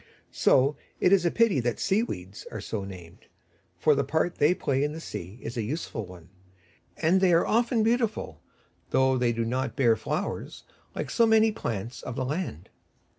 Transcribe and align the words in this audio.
So 0.31 0.75
it 0.99 1.13
is 1.13 1.27
a 1.27 1.29
pity 1.29 1.59
that 1.59 1.79
Sea 1.79 2.01
weeds 2.01 2.47
are 2.51 2.59
so 2.59 2.83
named, 2.83 3.27
for 3.77 3.93
the 3.93 4.03
part 4.03 4.39
they 4.39 4.55
play 4.55 4.83
in 4.83 4.93
the 4.93 4.99
sea 4.99 5.37
is 5.43 5.57
a 5.57 5.61
useful 5.61 6.07
one; 6.07 6.29
and 6.97 7.21
they 7.21 7.31
are 7.33 7.45
often 7.45 7.83
beautiful, 7.83 8.41
though 8.89 9.15
they 9.19 9.31
do 9.31 9.45
not 9.45 9.75
bear 9.75 9.95
flowers 9.95 10.63
like 10.95 11.11
so 11.11 11.27
many 11.27 11.51
plants 11.51 12.01
of 12.01 12.15
the 12.15 12.25
land. 12.25 12.69